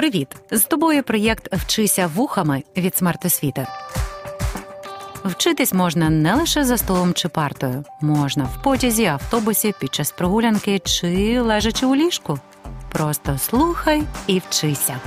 [0.00, 0.28] Привіт!
[0.50, 3.66] З тобою проєкт Вчися вухами від смертосвіти.
[5.24, 10.78] Вчитись можна не лише за столом чи партою, можна в потязі, автобусі, під час прогулянки
[10.78, 12.38] чи лежачи у ліжку.
[12.92, 15.00] Просто слухай і вчися.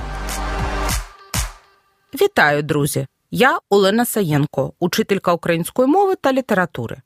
[2.20, 3.06] Вітаю, друзі!
[3.30, 6.96] Я Олена Саєнко, учителька української мови та літератури.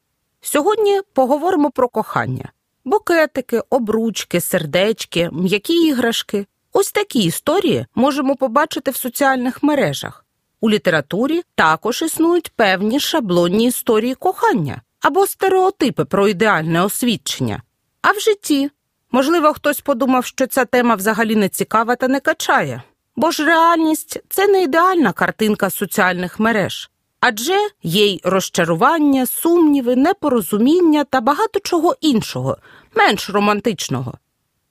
[0.40, 2.52] Сьогодні поговоримо про кохання:
[2.84, 6.46] букетики, обручки, сердечки, м'які іграшки.
[6.80, 10.24] Ось такі історії можемо побачити в соціальних мережах.
[10.60, 17.62] У літературі також існують певні шаблонні історії кохання або стереотипи про ідеальне освідчення.
[18.02, 18.70] А в житті,
[19.12, 22.82] можливо, хтось подумав, що ця тема взагалі не цікава та не качає,
[23.16, 26.90] бо ж реальність це не ідеальна картинка соціальних мереж,
[27.20, 32.56] адже є й розчарування, сумніви, непорозуміння та багато чого іншого,
[32.94, 34.18] менш романтичного.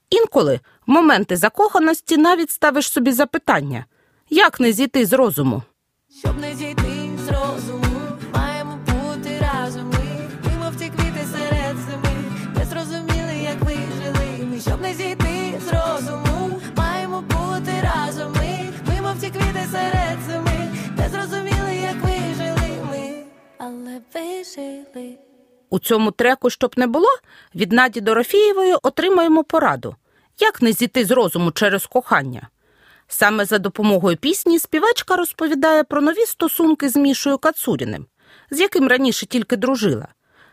[0.10, 3.86] Інколи в моменти закоханості навіть ставиш собі запитання
[4.30, 5.64] як не зійти з розуму.
[6.20, 8.00] Щоб не зійти з розуму,
[8.34, 12.16] маємо бути разом ми, ми мов ті квіти серед зими,
[12.56, 14.46] не зрозуміли, як ви жили.
[14.52, 20.18] Ми щоб не зійти з розуму, маємо бути разом ми, ми мов ті квіти серед
[20.28, 23.24] зими, не зрозуміли, як ви жили ми,
[23.58, 25.18] але ви жили.
[25.70, 27.10] У цьому треку, щоб не було,
[27.56, 29.96] від Наді Дорофієвої отримаємо пораду
[30.40, 32.48] як не зійти з розуму через кохання.
[33.08, 38.06] Саме за допомогою пісні співачка розповідає про нові стосунки з Мішою Кацуріним,
[38.52, 40.08] з яким раніше тільки дружила.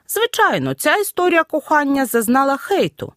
[0.09, 3.13] Звичайно, ця історія кохання зазнала хейту.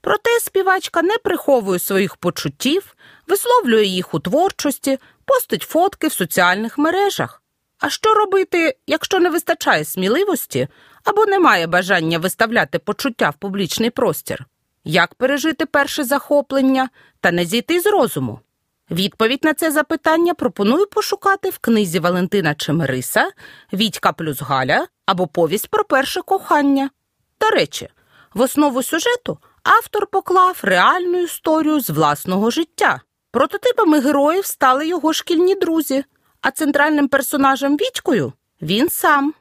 [0.00, 7.42] Проте співачка не приховує своїх почуттів, висловлює їх у творчості, постить фотки в соціальних мережах.
[7.78, 10.68] А що робити, якщо не вистачає сміливості
[11.04, 14.46] або немає бажання виставляти почуття в публічний простір?
[14.84, 16.88] Як пережити перше захоплення
[17.20, 18.40] та не зійти з розуму?
[18.90, 23.30] Відповідь на це запитання пропоную пошукати в книзі Валентина Чемериса
[23.72, 26.90] Вітька плюс Галя або повість про перше кохання.
[27.40, 27.88] До речі,
[28.34, 33.00] в основу сюжету автор поклав реальну історію з власного життя.
[33.30, 36.04] Прототипами героїв стали його шкільні друзі,
[36.40, 39.34] а центральним персонажем Вітькою він сам.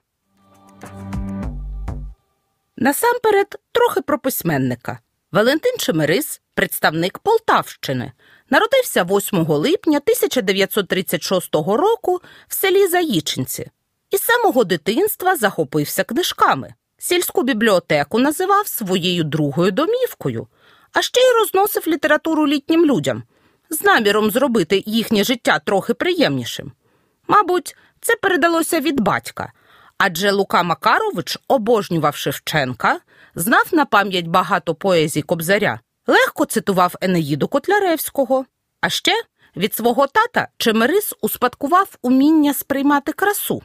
[2.81, 4.99] Насамперед, трохи про письменника.
[5.31, 8.11] Валентин Чемерис, представник Полтавщини,
[8.49, 13.71] народився 8 липня 1936 року в селі Заїчинці
[14.09, 16.73] і з самого дитинства захопився книжками.
[16.97, 20.47] Сільську бібліотеку називав своєю другою домівкою,
[20.93, 23.23] а ще й розносив літературу літнім людям
[23.69, 26.71] з наміром зробити їхнє життя трохи приємнішим.
[27.27, 29.51] Мабуть, це передалося від батька,
[29.99, 32.99] адже Лука Макарович обожнював Шевченка
[33.35, 38.45] знав на пам'ять багато поезій Кобзаря, легко цитував Енеїду Котляревського.
[38.81, 39.23] А ще
[39.55, 43.61] від свого тата Чемерис успадкував уміння сприймати красу,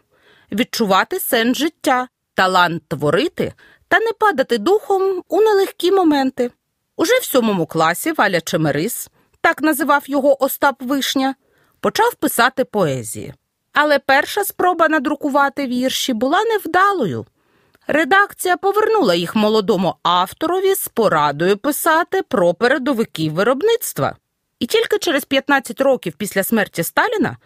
[0.52, 3.52] відчувати сенс життя, талант творити
[3.88, 6.50] та не падати духом у нелегкі моменти.
[6.96, 11.34] Уже в сьомому класі Валя Чемерис, так називав його Остап Вишня,
[11.80, 13.34] почав писати поезії.
[13.74, 17.26] Але перша спроба надрукувати вірші була невдалою.
[17.86, 24.16] Редакція повернула їх молодому авторові з порадою писати про передовиків виробництва.
[24.58, 27.36] І тільки через 15 років після смерті Сталіна,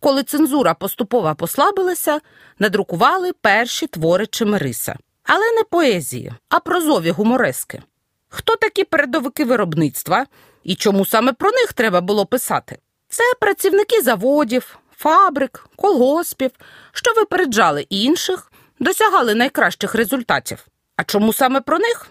[0.00, 2.20] коли цензура поступово послабилася,
[2.58, 4.96] надрукували перші твори Чемериса.
[5.24, 7.82] Але не поезії, а прозові гуморески.
[8.28, 10.26] Хто такі передовики виробництва
[10.64, 12.78] і чому саме про них треба було писати?
[13.08, 16.50] Це працівники заводів, фабрик, колгоспів,
[16.92, 20.66] що випереджали інших досягали найкращих результатів.
[20.96, 22.06] А чому саме про них?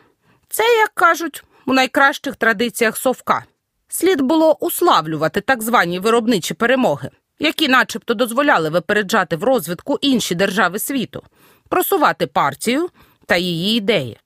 [0.50, 3.46] Це, як кажуть, у найкращих традиціях совка.
[3.88, 7.09] Слід було уславлювати так звані виробничі перемоги,
[7.40, 11.23] які начебто дозволяли випереджати в розвитку інші держави світу,
[11.69, 12.90] просувати партію
[13.25, 14.17] та її ідеї.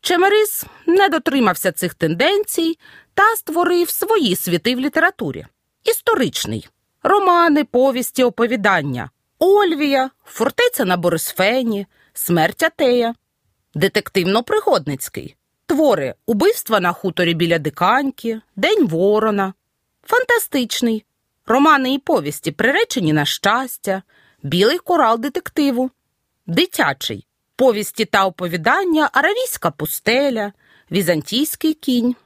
[0.00, 2.78] Чемерис не дотримався цих тенденцій
[3.14, 5.46] та створив свої світи в літературі.
[5.84, 6.68] Історичний
[7.02, 13.14] романи, повісті, оповідання, Ольвія, фортеця на Борисфені, смерть Атея,
[13.74, 15.34] детективно-пригодницький,
[15.66, 19.54] твори Убивства на хуторі біля Диканьки, День Ворона,
[20.02, 21.04] фантастичний,
[21.46, 24.02] романи і повісті, приречені на щастя,
[24.42, 25.90] Білий корал детективу,
[26.46, 27.26] дитячий,
[27.56, 30.52] повісті та оповідання, Аравійська пустеля,
[30.90, 32.16] Візантійський кінь.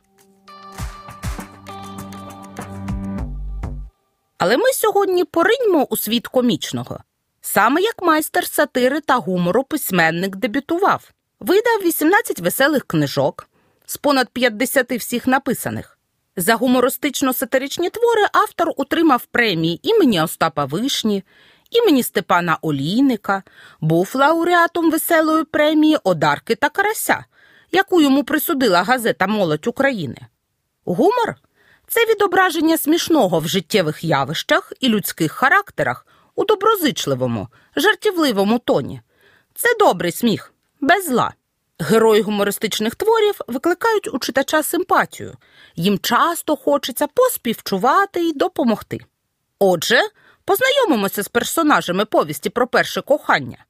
[4.47, 7.01] Але ми сьогодні пориньмо у світ комічного.
[7.41, 11.11] Саме як майстер сатири та гумору письменник дебютував,
[11.41, 13.49] видав 18 веселих книжок
[13.87, 15.99] з понад 50 всіх написаних.
[16.37, 21.23] За гумористично-сатиричні твори автор отримав премії імені Остапа Вишні,
[21.71, 23.43] імені Степана Олійника,
[23.81, 27.25] був лауреатом веселої премії Одарки та Карася,
[27.73, 30.19] яку йому присудила газета Молодь України.
[30.85, 31.37] Гумор
[31.89, 39.01] це відображення смішного в життєвих явищах і людських характерах у доброзичливому, жартівливому тоні.
[39.55, 41.35] Це добрий сміх, без зла.
[41.79, 45.35] Герої гумористичних творів викликають у читача симпатію.
[45.77, 49.01] Їм часто хочеться поспівчувати і допомогти.
[49.59, 50.01] Отже,
[50.45, 53.65] познайомимося з персонажами повісті про перше кохання.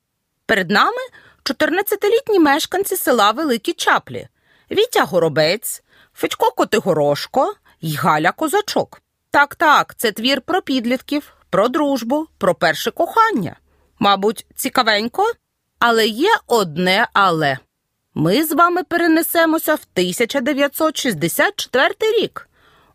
[0.47, 1.03] Перед нами
[1.45, 4.29] 14-літні мешканці села Великі Чаплі,
[4.71, 5.83] Вітя Горобець,
[6.15, 7.55] Федько Котигорошко
[7.87, 9.03] й Галя Козачок.
[9.31, 13.57] Так, так, це твір про підлітків, про дружбу, про перше кохання.
[13.99, 15.33] Мабуть, цікавенько,
[15.79, 17.59] але є одне але.
[18.15, 22.49] Ми з вами перенесемося в 1964 рік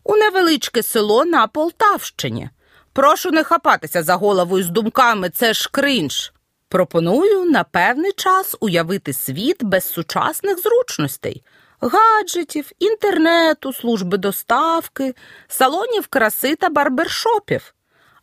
[0.04, 2.50] у невеличке село на Полтавщині.
[2.92, 6.32] Прошу не хапатися за голову із думками, це ж кринж.
[6.68, 11.42] Пропоную на певний час уявити світ без сучасних зручностей,
[11.82, 15.14] гаджетів, інтернету, служби доставки,
[15.48, 17.74] салонів краси та барбершопів.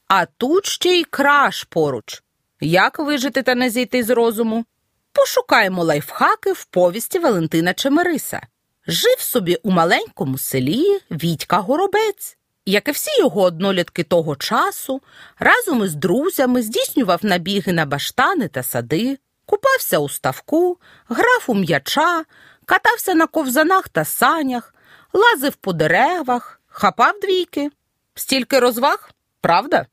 [0.07, 2.23] А тут ще й краш поруч.
[2.61, 4.65] Як вижити та не зійти з розуму?
[5.11, 8.41] Пошукаємо лайфхаки в повісті Валентина Чемериса.
[8.87, 12.37] Жив собі у маленькому селі Вітька Горобець.
[12.65, 15.01] Як і всі його однолітки того часу,
[15.39, 20.77] разом із друзями здійснював набіги на баштани та сади, купався у ставку,
[21.07, 22.25] грав у м'яча,
[22.69, 24.73] катався на ковзанах та санях,
[25.13, 27.71] лазив по деревах, хапав двійки.
[28.15, 29.09] Стільки розваг,
[29.41, 29.85] правда?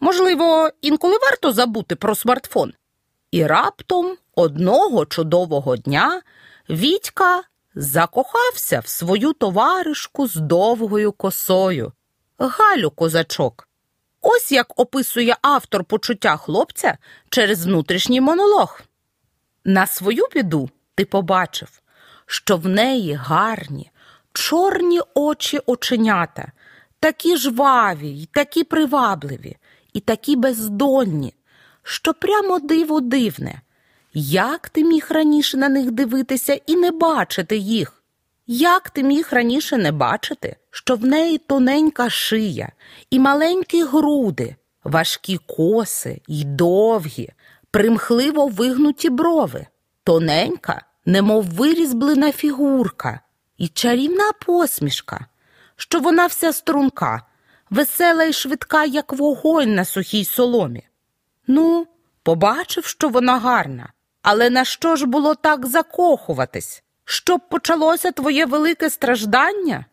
[0.00, 2.72] Можливо, інколи варто забути про смартфон.
[3.30, 6.22] І раптом одного чудового дня
[6.70, 7.42] Вітька
[7.74, 11.92] закохався в свою товаришку з довгою косою,
[12.38, 13.68] Галю козачок.
[14.20, 16.98] Ось як описує автор почуття хлопця
[17.28, 18.80] через внутрішній монолог.
[19.64, 21.80] На свою біду ти побачив,
[22.30, 23.90] що в неї гарні,
[24.32, 26.52] чорні очі оченята,
[27.00, 29.56] такі жваві й такі привабливі,
[29.92, 31.34] і такі бездонні,
[31.82, 33.60] що прямо диво дивне.
[34.14, 38.02] Як ти міг раніше на них дивитися і не бачити їх?
[38.46, 42.72] Як ти міг раніше не бачити, що в неї тоненька шия
[43.10, 47.28] і маленькі груди, важкі коси й довгі,
[47.70, 49.66] примхливо вигнуті брови,
[50.04, 53.20] тоненька, немов вирізблена фігурка,
[53.58, 55.26] і чарівна посмішка,
[55.76, 57.22] що вона вся струнка,
[57.70, 60.82] весела і швидка, як вогонь на сухій соломі.
[61.46, 61.86] Ну,
[62.22, 66.82] побачив, що вона гарна, але на що ж було так закохуватись?
[67.04, 69.84] Щоб почалося твоє велике страждання?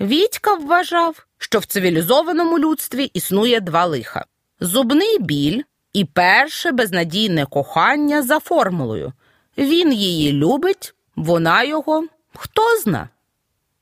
[0.00, 4.24] Вітька вважав, що в цивілізованому людстві існує два лиха
[4.60, 5.62] зубний біль
[5.92, 9.12] і перше безнадійне кохання за формулою.
[9.58, 13.08] Він її любить, вона його хто зна.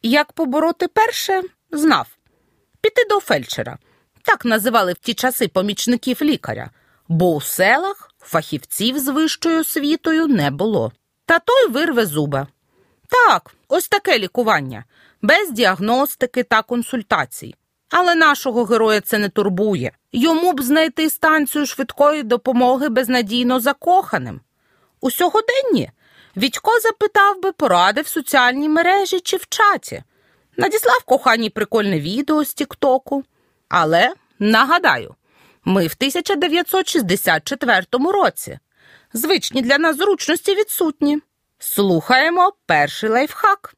[0.03, 2.07] Як побороти перше, знав
[2.81, 3.79] піти до фельдшера.
[4.23, 6.71] Так називали в ті часи помічників лікаря,
[7.09, 10.93] бо у селах фахівців з вищою освітою не було.
[11.25, 12.47] Та той вирве зуба.
[13.09, 14.85] Так, ось таке лікування,
[15.23, 17.55] без діагностики та консультацій.
[17.91, 19.93] Але нашого героя це не турбує.
[20.13, 24.41] Йому б знайти станцію швидкої допомоги безнадійно закоханим.
[25.01, 25.91] У сьогоденні
[26.37, 30.03] Вітько запитав би поради в соціальній мережі чи в чаті,
[30.57, 33.25] надіслав коханій прикольне відео з Тіктоку.
[33.69, 35.15] Але нагадаю,
[35.65, 38.59] ми в 1964 році.
[39.13, 41.19] Звичні для нас зручності відсутні.
[41.59, 43.75] Слухаємо перший лайфхак.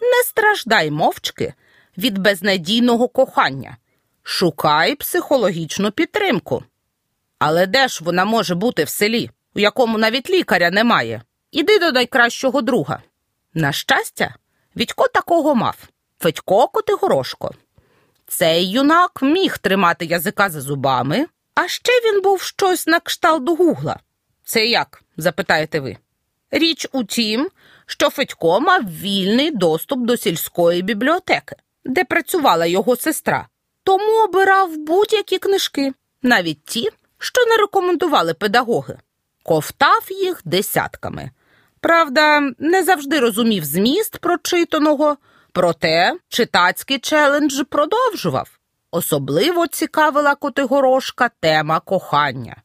[0.00, 1.54] Не страждай мовчки
[1.98, 3.76] від безнадійного кохання.
[4.22, 6.64] Шукай психологічну підтримку.
[7.38, 11.22] Але де ж вона може бути в селі, у якому навіть лікаря немає?
[11.50, 13.02] Іди до найкращого друга.
[13.54, 14.34] На щастя,
[14.76, 15.88] Відько такого мав
[16.20, 17.50] Федько Котигорошко.
[18.26, 24.00] Цей юнак міг тримати язика за зубами, а ще він був щось на кшталт гугла.
[24.44, 25.02] Це як?
[25.16, 25.96] запитаєте ви.
[26.50, 27.50] Річ у тім,
[27.86, 33.48] що Федько мав вільний доступ до сільської бібліотеки, де працювала його сестра,
[33.84, 35.92] тому обирав будь-які книжки,
[36.22, 38.98] навіть ті, що не рекомендували педагоги,
[39.50, 41.30] ковтав їх десятками.
[41.80, 45.16] Правда, не завжди розумів зміст прочитаного,
[45.52, 48.58] проте читацький челендж продовжував.
[48.90, 52.56] Особливо цікавила Котигорошка тема кохання.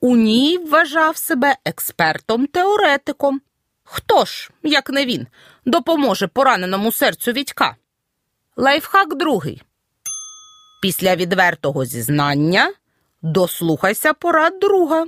[0.00, 3.40] У ній вважав себе експертом-теоретиком.
[3.84, 5.26] Хто ж, як не він,
[5.64, 7.76] допоможе пораненому серцю Вітька?
[8.56, 9.62] Лайфхак другий.
[10.82, 12.72] Після відвертого зізнання
[13.22, 15.06] дослухайся порад друга.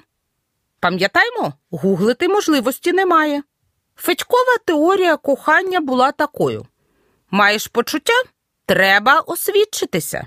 [0.80, 3.42] Пам'ятаймо, гуглити можливості немає.
[3.96, 6.66] Федькова теорія кохання була такою:
[7.30, 8.22] маєш почуття?
[8.66, 10.26] Треба освідчитися.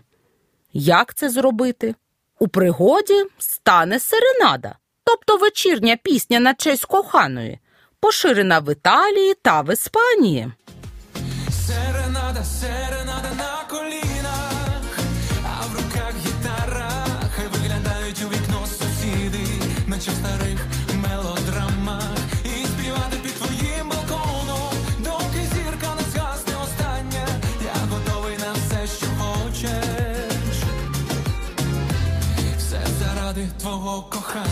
[0.73, 1.95] Як це зробити?
[2.39, 7.59] У пригоді стане серенада, тобто вечірня пісня на честь коханої,
[7.99, 10.51] поширена в Італії та в Іспанії.
[11.67, 13.29] Серенада, серенада
[20.03, 20.59] наче в старих
[20.95, 27.27] мелодрамах, і співати під твоїм балконом, доки зірка не згасне остання,
[27.65, 30.63] я готовий на все, що хочеш,
[32.57, 34.47] все заради твого кохання.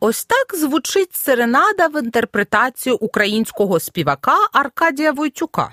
[0.00, 5.72] Ось так звучить серенада в інтерпретацію українського співака Аркадія Войтюка.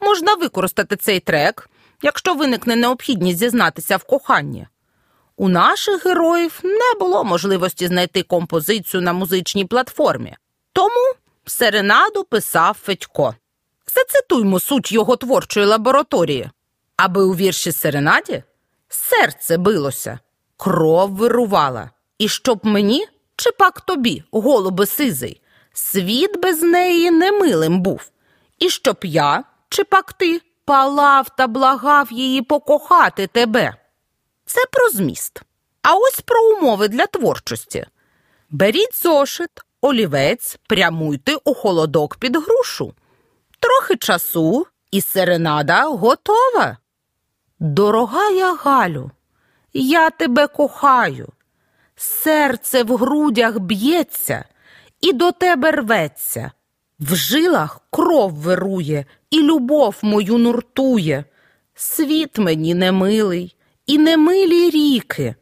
[0.00, 1.70] Можна використати цей трек,
[2.02, 4.66] якщо виникне необхідність зізнатися в коханні.
[5.40, 10.36] У наших героїв не було можливості знайти композицію на музичній платформі,
[10.72, 11.14] тому
[11.46, 13.34] серенаду писав Федько.
[13.94, 16.50] Зацитуймо суть його творчої лабораторії.
[16.96, 18.42] Аби у вірші серенаді
[18.88, 20.18] серце билося,
[20.56, 25.40] кров вирувала, і щоб мені, чи пак тобі, голубе сизий,
[25.72, 28.10] світ без неї немилим був,
[28.58, 33.76] і щоб я, чи пак ти, палав та благав її покохати тебе.
[34.48, 35.42] Це про зміст.
[35.82, 37.86] А ось про умови для творчості.
[38.50, 39.50] Беріть зошит,
[39.80, 42.94] олівець, прямуйте у холодок під грушу.
[43.60, 46.76] Трохи часу, і серенада готова.
[47.60, 49.10] Дорога я Галю,
[49.72, 51.28] я тебе кохаю.
[51.96, 54.44] Серце в грудях б'ється
[55.00, 56.50] і до тебе рветься.
[57.00, 61.24] В жилах кров вирує, і любов мою нуртує.
[61.74, 63.56] Світ мені немилий,
[63.88, 65.34] і немилі ріки.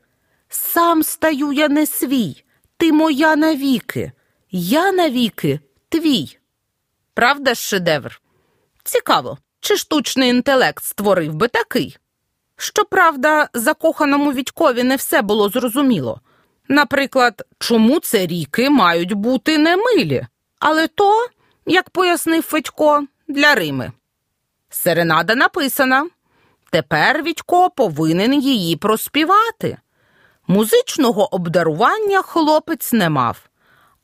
[0.49, 2.45] Сам стаю я не свій,
[2.77, 4.13] ти моя навіки,
[4.51, 6.39] я навіки твій.
[7.15, 8.21] Правда ж шедевр?
[8.85, 11.97] Цікаво, чи штучний інтелект створив би такий?
[12.57, 16.21] Щоправда, закоханому Відькові не все було зрозуміло.
[16.69, 20.27] Наприклад, чому це ріки мають бути немилі?
[20.59, 21.27] Але то,
[21.67, 23.93] як пояснив Федько, для Рими.
[24.71, 26.09] Серенада написана.
[26.77, 29.79] Тепер Відько повинен її проспівати.
[30.47, 33.39] Музичного обдарування хлопець не мав.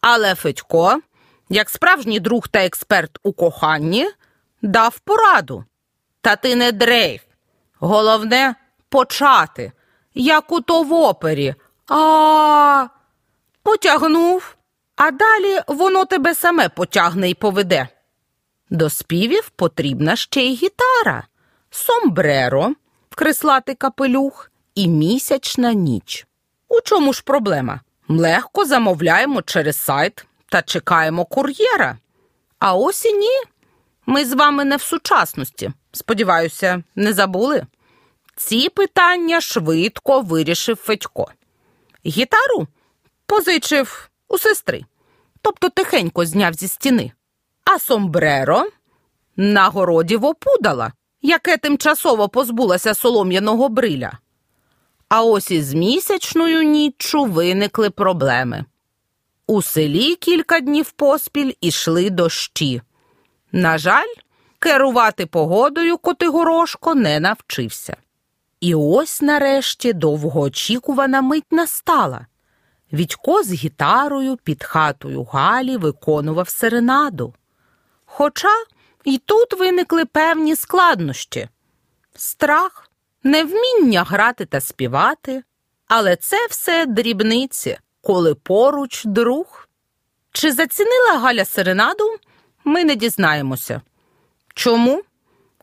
[0.01, 1.01] Але Федько,
[1.49, 4.09] як справжній друг та експерт у коханні,
[4.63, 5.65] дав пораду.
[6.21, 7.23] Та ти не дрейф.
[7.79, 8.55] Головне
[8.89, 9.73] почати,
[10.15, 11.55] як у то в опері.
[11.89, 12.87] А
[13.63, 14.57] потягнув,
[14.97, 17.89] а далі воно тебе саме потягне і поведе.
[18.71, 21.25] До співів потрібна ще й гітара,
[21.73, 22.75] сомбреро,
[23.17, 26.27] креслатий капелюх і місячна ніч.
[26.69, 27.81] У чому ж проблема?
[28.09, 31.99] Легко замовляємо через сайт та чекаємо кур'єра.
[32.59, 33.41] А ось і ні.
[34.07, 35.73] Ми з вами не в сучасності.
[35.93, 37.67] Сподіваюся, не забули?
[38.37, 41.27] Ці питання швидко вирішив Федько.
[42.07, 42.67] Гітару
[43.27, 44.85] позичив у сестри,
[45.43, 47.13] тобто тихенько зняв зі стіни,
[47.65, 48.67] а сомбреро
[49.37, 54.13] на городі в опудала, яке тимчасово позбулося солом'яного бриля.
[55.09, 58.65] А ось із місячною ніччю виникли проблеми.
[59.47, 62.83] У селі кілька днів поспіль ішли дощі.
[63.53, 64.15] На жаль,
[64.59, 67.97] керувати погодою Котигорошко не навчився.
[68.61, 72.27] І ось нарешті довгоочікувана мить настала.
[72.93, 77.35] Відько з гітарою під хатою Галі виконував серенаду.
[78.05, 78.65] Хоча
[79.05, 81.49] і тут виникли певні складнощі
[82.17, 82.91] страх,
[83.23, 85.43] невміння грати та співати,
[85.89, 89.69] але це все дрібниці, коли поруч друг.
[90.33, 92.17] Чи зацінила Галя серенаду,
[92.65, 93.81] ми не дізнаємося.
[94.55, 95.03] Чому?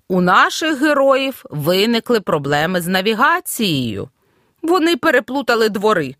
[0.07, 4.09] У наших героїв виникли проблеми з навігацією.
[4.61, 6.15] Вони переплутали двори,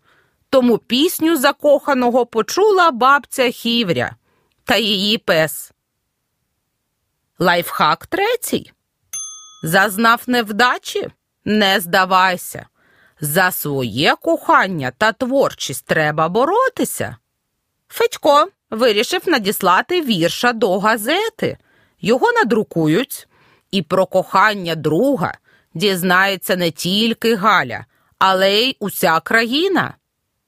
[0.50, 4.16] тому пісню закоханого почула бабця Хівря
[4.64, 5.72] та її пес.
[7.42, 8.72] Лайфхак третій.
[9.62, 11.08] Зазнав невдачі?
[11.44, 12.66] Не здавайся.
[13.20, 17.16] За своє кохання та творчість треба боротися.
[17.88, 21.58] Федько вирішив надіслати вірша до газети.
[22.00, 23.28] Його надрукують,
[23.70, 25.34] і про кохання друга
[25.74, 27.84] дізнається не тільки Галя,
[28.18, 29.94] але й уся країна.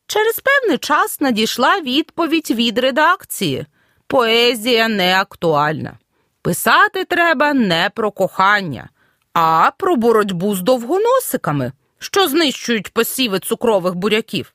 [0.06, 3.66] Через певний час надійшла відповідь від редакції.
[4.06, 5.99] Поезія не актуальна.
[6.42, 8.88] Писати треба не про кохання,
[9.32, 14.54] а про боротьбу з довгоносиками, що знищують посіви цукрових буряків.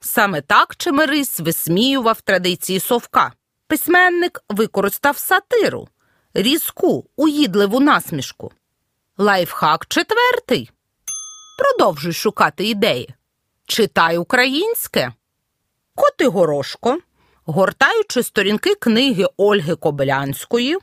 [0.00, 3.32] Саме так Чемерис висміював традиції совка.
[3.66, 5.88] Письменник використав сатиру,
[6.34, 8.52] різку, уїдливу насмішку.
[9.18, 10.70] Лайфхак четвертий.
[11.58, 13.14] Продовжуй шукати ідеї.
[13.66, 15.12] Читай українське.
[15.94, 16.98] Коти Горошко,
[17.44, 20.78] гортаючи сторінки книги Ольги Кобилянської,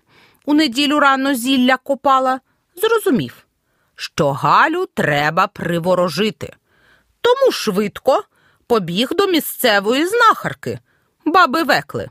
[0.48, 2.40] у неділю рано зілля копала,
[2.76, 3.46] зрозумів,
[3.96, 6.54] що Галю треба приворожити.
[7.22, 8.24] Тому швидко
[8.68, 10.80] побіг до місцевої знахарки,
[11.26, 12.10] баби векли.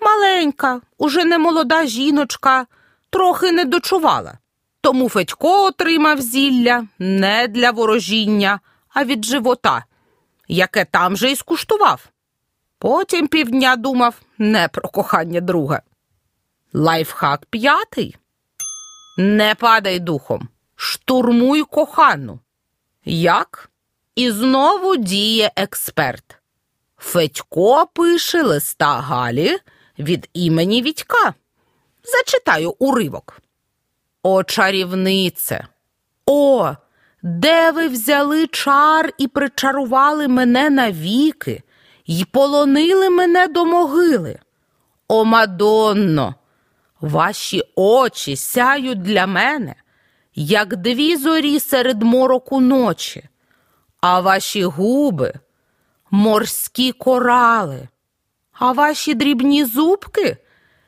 [0.00, 2.66] Маленька, уже не молода жіночка,
[3.10, 4.38] трохи не дочувала.
[4.80, 9.84] Тому Федько отримав зілля не для ворожіння, а від живота,
[10.48, 12.08] яке там же і скуштував.
[12.78, 15.82] Потім півдня думав не про кохання друга.
[16.72, 18.16] Лайфхак п'ятий.
[19.18, 22.40] Не падай духом, штурмуй кохану.
[23.04, 23.70] Як?
[24.14, 26.38] І знову діє експерт.
[26.98, 29.56] Федько пише листа Галі
[29.98, 31.34] від імені Вітька.
[32.04, 33.40] Зачитаю уривок.
[34.22, 35.66] О, чарівнице!
[36.26, 36.72] О,
[37.22, 41.62] де ви взяли чар і причарували мене навіки,
[42.06, 44.38] й полонили мене до могили?
[45.08, 46.34] О, Мадонно!
[47.00, 49.74] Ваші очі сяють для мене,
[50.34, 53.28] як дві зорі серед мороку ночі,
[54.00, 55.32] а ваші губи
[56.10, 57.88] морські корали,
[58.52, 60.36] а ваші дрібні зубки,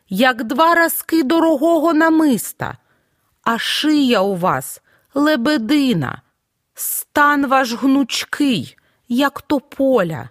[0.09, 2.79] як два разки дорогого намиста,
[3.43, 4.83] а шия у вас
[5.15, 6.23] лебедина,
[6.75, 8.77] стан ваш гнучкий,
[9.09, 10.29] як тополя,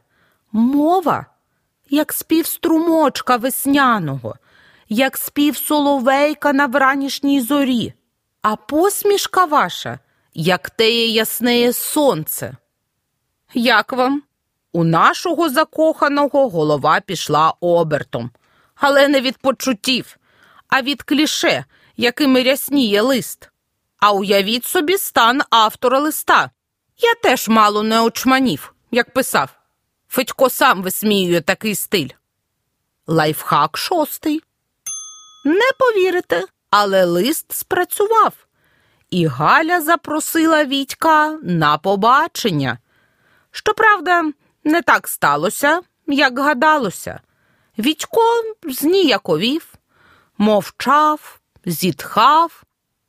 [0.52, 1.26] мова,
[1.90, 4.36] як спів струмочка весняного
[4.90, 7.94] як спів соловейка на вранішній зорі,
[8.42, 10.00] а посмішка ваша,
[10.34, 12.58] як теє яснеє сонце.
[13.54, 14.24] Як вам?
[14.72, 18.32] У нашого закоханого голова пішла обертом,
[18.76, 20.18] але не від почуттів,
[20.68, 21.66] а від кліше,
[21.98, 23.50] якими рясніє лист.
[24.00, 26.50] А уявіть собі стан автора листа.
[26.98, 29.50] Я теж мало не очманів, як писав.
[30.08, 32.10] Федько сам висміює такий стиль.
[33.08, 34.42] Лайфхак шостий.
[35.44, 38.34] Не повірите, але лист спрацював.
[39.10, 42.78] І Галя запросила Вітька на побачення.
[43.52, 44.32] Щоправда,
[44.64, 47.20] не так сталося, як гадалося.
[47.80, 48.22] Вітько
[48.64, 49.74] зніяковів,
[50.38, 52.64] мовчав, зітхав,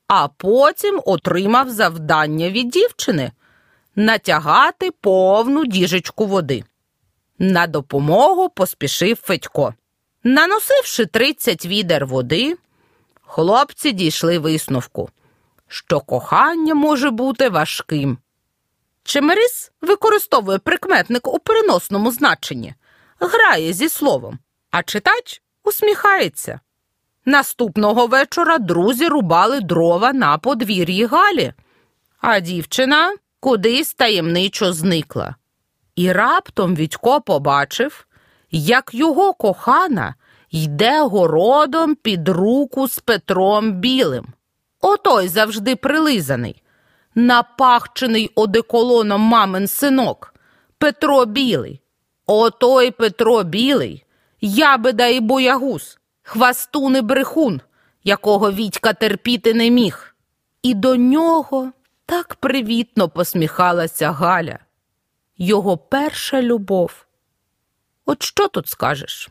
[0.09, 3.33] а потім отримав завдання від дівчини
[3.97, 6.65] натягати повну діжечку води.
[7.39, 9.75] На допомогу поспішив Федько.
[10.25, 12.57] Наносивши 30 відер води,
[13.23, 15.09] хлопці дійшли висновку,
[15.69, 18.19] що кохання може бути важким.
[19.05, 22.75] Чемерис використовує прикметник у переносному значенні,
[23.21, 24.39] грає зі словом,
[24.71, 26.61] а читач усміхається.
[27.25, 31.53] Наступного вечора друзі рубали дрова на подвір'ї Галі,
[32.21, 35.35] а дівчина кудись таємничо зникла.
[35.95, 38.07] І раптом Відько побачив,
[38.51, 40.15] як його кохана
[40.51, 44.27] йде городом під руку з Петром Білим.
[44.81, 46.63] Отой завжди прилизаний,
[47.15, 50.35] напахчений одеколоном мамин синок,
[50.79, 51.81] Петро Білий.
[52.27, 54.05] Отой Петро Білий,
[54.41, 57.61] ябеда і боягуз, хвастун і брехун,
[58.05, 60.15] якого Вітька терпіти не міг.
[60.63, 61.73] І до нього
[62.07, 64.59] так привітно посміхалася Галя.
[65.39, 67.07] Його перша любов.
[68.11, 69.31] От що тут скажеш?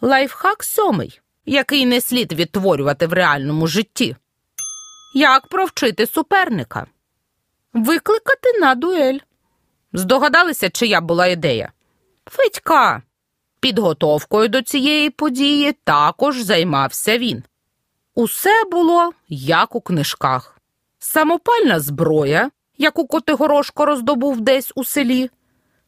[0.00, 4.16] Лайфхак сьомий, який не слід відтворювати в реальному житті.
[5.14, 6.86] Як провчити суперника?
[7.72, 9.18] Викликати на дуель.
[9.92, 11.72] Здогадалися, чия була ідея?
[12.26, 13.02] Федька.
[13.60, 17.42] Підготовкою до цієї події також займався він.
[18.14, 20.58] Усе було як у книжках.
[20.98, 25.30] Самопальна зброя, яку Котигорошко роздобув десь у селі,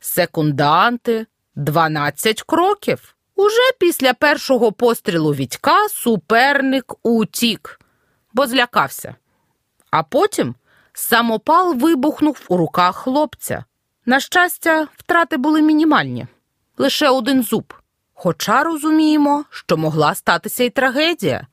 [0.01, 3.15] секунданти, 12 кроків.
[3.37, 7.81] Уже після першого пострілу Вітька суперник утік,
[8.33, 9.15] бо злякався.
[9.91, 10.55] А потім
[10.93, 13.65] самопал вибухнув у руках хлопця.
[14.07, 16.27] На щастя, втрати були мінімальні
[16.79, 17.75] лише один зуб.
[18.15, 21.47] Хоча розуміємо, що могла статися і трагедія,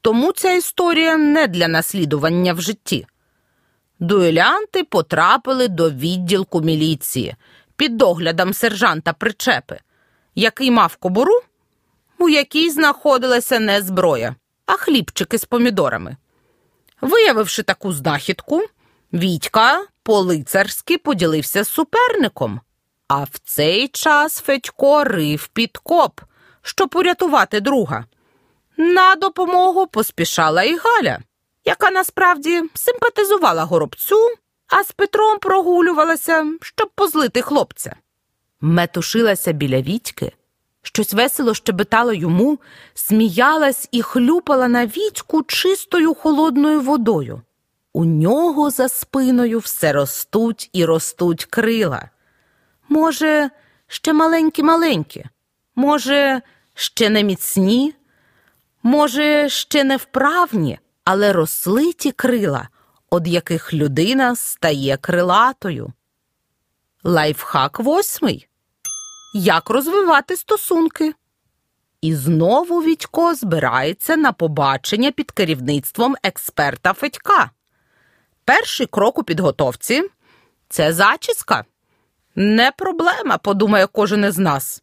[0.00, 3.06] тому ця історія не для наслідування в житті.
[4.00, 7.34] Дуелянти потрапили до відділку міліції
[7.76, 9.80] під доглядом сержанта причепи,
[10.34, 11.40] який мав кобуру,
[12.18, 14.34] у якій знаходилася не зброя,
[14.66, 16.16] а хлібчики з помідорами.
[17.00, 18.62] Виявивши таку знахідку,
[19.12, 22.60] Вітька по-лицарськи поділився з суперником.
[23.08, 26.20] А в цей час Федько рив підкоп,
[26.62, 28.04] щоб урятувати друга.
[28.76, 31.18] На допомогу поспішала і Галя,
[31.64, 34.34] яка насправді симпатизувала горобцю,
[34.68, 37.96] а з Петром прогулювалася, щоб позлити хлопця.
[38.60, 40.32] Метушилася біля Вітьки,
[40.82, 42.58] щось весело щебетало йому,
[42.94, 47.42] сміялась і хлюпала на Вітьку чистою холодною водою.
[47.92, 52.10] У нього за спиною все ростуть і ростуть крила.
[52.88, 53.50] Може,
[53.86, 55.24] ще маленькі-маленькі,
[55.74, 56.42] може,
[56.74, 57.94] ще не міцні,
[58.82, 62.68] може, ще не вправні, але росли ті крила,
[63.10, 65.92] од яких людина стає крилатою.
[67.04, 68.48] Лайфхак восьмий.
[69.34, 71.14] Як розвивати стосунки?
[72.00, 77.50] І знову Відько збирається на побачення під керівництвом експерта Федька.
[78.44, 80.10] Перший крок у підготовці
[80.68, 81.64] це зачіска.
[82.34, 84.82] Не проблема, подумає кожен із нас.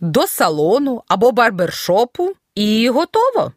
[0.00, 3.52] До салону або барбершопу і готово.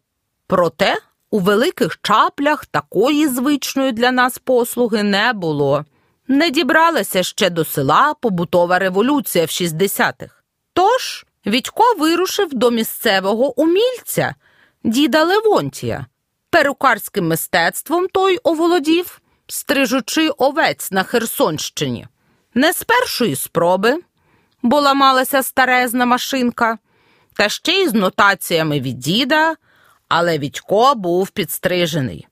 [0.48, 0.98] Проте
[1.36, 5.86] у великих чаплях такої звичної для нас послуги не було.
[6.28, 10.36] Не дібралася ще до села побутова революція в 60-х.
[10.74, 14.36] Тож Відько вирушив до місцевого умільця,
[14.84, 16.06] діда Левонтія.
[16.50, 22.08] Перукарським мистецтвом той оволодів, стрижучи овець на Херсонщині.
[22.54, 23.98] Не з першої спроби,
[24.62, 26.78] бо ламалася старезна машинка,
[27.34, 29.56] та ще й з нотаціями від діда,
[30.08, 32.28] але Відько був підстрижений.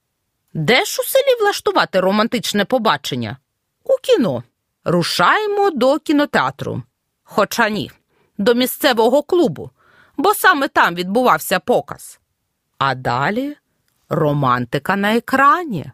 [0.53, 3.37] Де ж у селі влаштувати романтичне побачення?
[3.83, 4.43] У кіно.
[4.85, 6.83] Рушаємо до кінотеатру.
[7.23, 7.91] Хоча ні,
[8.37, 9.69] до місцевого клубу,
[10.17, 12.19] бо саме там відбувався показ.
[12.77, 13.55] А далі
[14.09, 15.91] романтика на екрані.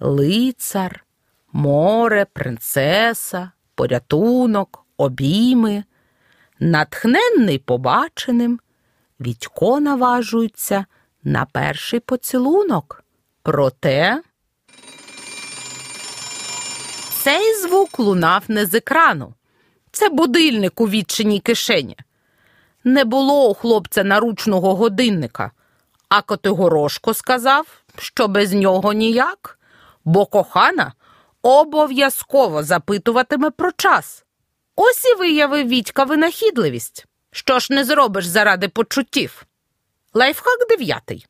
[0.00, 1.04] Лицар,
[1.52, 5.84] море, принцеса, порятунок, обійми.
[6.60, 8.60] Натхненний побаченим,
[9.20, 10.86] Відько наважується
[11.24, 13.04] на перший поцілунок.
[13.42, 14.22] Проте
[17.22, 19.34] цей звук лунав не з екрану.
[19.92, 21.96] Це будильник у відчиній кишені.
[22.84, 25.50] Не було у хлопця наручного годинника,
[26.08, 27.66] а Котигорошко сказав,
[27.98, 29.58] що без нього ніяк,
[30.04, 30.92] бо кохана
[31.42, 34.24] обов'язково запитуватиме про час.
[34.76, 37.06] Ось і виявив Вітька винахідливість.
[37.32, 39.46] Що ж не зробиш заради почуттів?
[40.14, 41.26] Лайфхак дев'ятий.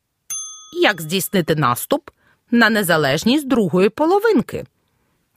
[0.82, 2.10] Як здійснити наступ
[2.50, 4.64] на незалежність другої половинки?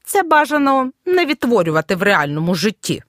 [0.03, 3.03] Це бажано не відтворювати в реальному житті.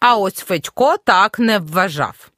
[0.00, 2.30] А ось Федько так не вважав.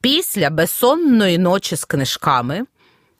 [0.00, 2.66] Після безсонної ночі з книжками,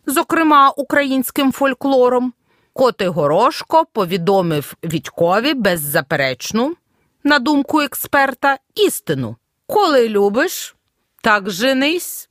[0.07, 2.33] зокрема українським фольклором,
[2.73, 6.77] Коти Горошко повідомив Вітькові беззаперечну,
[7.25, 9.37] на думку експерта, істину.
[9.67, 10.77] Коли любиш,
[11.23, 12.29] так женись,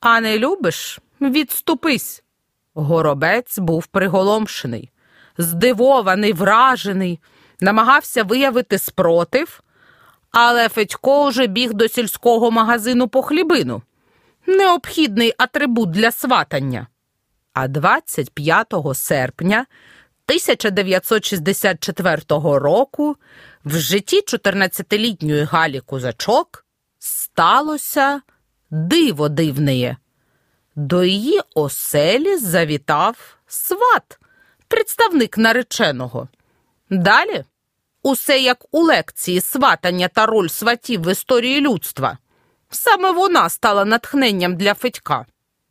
[0.00, 2.22] а не любиш, відступись.
[2.74, 4.90] Горобець був приголомшений,
[5.38, 7.20] здивований, вражений,
[7.60, 9.62] намагався виявити спротив,
[10.30, 13.82] але Федько уже біг до сільського магазину по хлібину.
[14.46, 16.86] Необхідний атрибут для сватання.
[17.52, 19.66] А 25 серпня
[20.26, 22.22] 1964
[22.58, 23.16] року
[23.64, 26.64] в житті 14-літньої Галі Кузачок
[26.98, 28.20] сталося
[28.70, 29.96] диво дивне.
[30.76, 34.18] До її оселі завітав сват,
[34.68, 36.28] представник нареченого.
[36.90, 37.44] Далі
[38.02, 42.18] усе як у лекції сватання та роль сватів в історії людства.
[42.70, 45.26] Саме вона стала натхненням для Федька.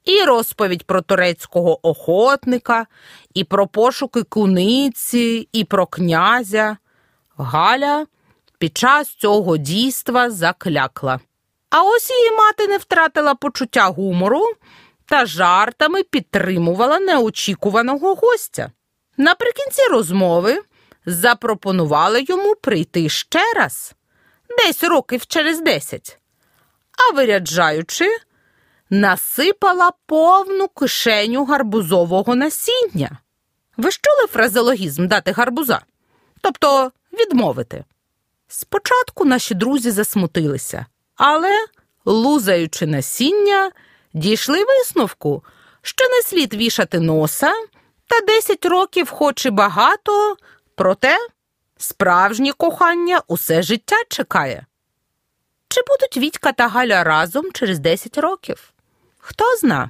[0.05, 2.85] І розповідь про турецького охотника,
[3.33, 6.77] і про пошуки куниці, і про князя.
[7.37, 8.05] Галя
[8.57, 11.19] під час цього дійства заклякла.
[11.69, 14.45] А ось її мати не втратила почуття гумору
[15.05, 18.71] та жартами підтримувала неочікуваного гостя.
[19.17, 20.61] Наприкінці розмови
[21.05, 23.93] запропонували йому прийти ще раз,
[24.57, 26.19] десь років через десять.
[26.97, 28.17] А виряджаючи,
[28.89, 33.17] насипала повну кишеню гарбузового насіння.
[33.77, 35.81] Ви ж чули фразеологізм дати гарбуза?
[36.41, 37.83] Тобто відмовити.
[38.47, 40.85] Спочатку наші друзі засмутилися,
[41.19, 41.65] але,
[42.05, 43.71] лузаючи насіння,
[44.13, 45.43] дійшли висновку,
[45.81, 47.53] що не слід вішати носа,
[48.07, 50.37] та десять років, хоч і багато,
[50.75, 51.17] проте
[51.77, 54.65] справжнє кохання усе життя чекає.
[55.67, 58.73] Чи будуть Вітька та Галя разом через 10 років?
[59.17, 59.89] Хто зна?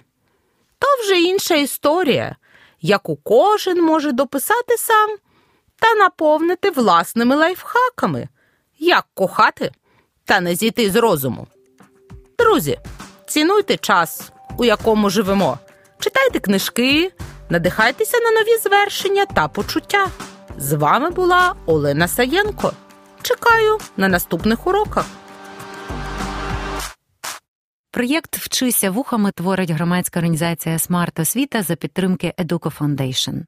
[0.80, 2.36] То вже інша історія,
[2.82, 5.16] яку кожен може дописати сам
[5.80, 8.28] та наповнити власними лайфхаками,
[8.80, 9.72] як кохати
[10.30, 11.48] та не зійти з розуму.
[12.40, 12.80] Друзі,
[13.28, 15.58] цінуйте час, у якому живемо,
[16.00, 17.12] читайте книжки,
[17.50, 20.08] надихайтеся на нові звершення та почуття.
[20.58, 22.74] З вами була Олена Саєнко.
[23.22, 25.06] Чекаю на наступних уроках.
[27.92, 33.44] Проєкт Вчися вухами творить громадська організація Смарт Освіта за підтримки Educo Foundation.